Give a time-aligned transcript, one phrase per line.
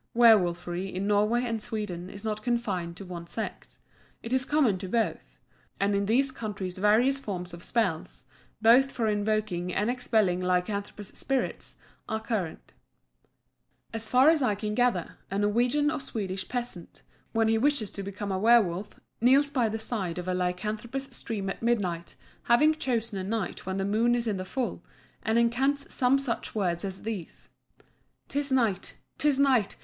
[0.15, 3.77] Werwolfery in Norway and Sweden is not confined to one sex;
[4.23, 5.37] it is common to both;
[5.79, 8.23] and in these countries various forms of spells,
[8.59, 11.75] both for invoking and expelling lycanthropous spirits,
[12.09, 12.71] are current.
[13.93, 18.01] As far as I can gather, a Norwegian or Swedish peasant, when he wishes to
[18.01, 22.15] become a werwolf, kneels by the side of a lycanthropous stream at midnight,
[22.45, 24.83] having chosen a night when the moon is in the full,
[25.21, 27.49] and incants some such words as these:
[28.29, 28.95] "'Tis night!
[29.19, 29.75] 'tis night!